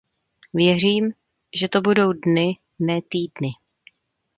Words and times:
Věřím, 0.53 1.13
že 1.53 1.69
to 1.69 1.81
budou 1.81 2.13
dny, 2.13 2.57
ne 2.79 2.99
týdny. 3.09 3.47